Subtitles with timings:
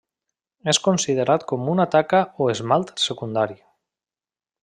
[0.71, 3.59] És considerat com una taca o esmalt secundari.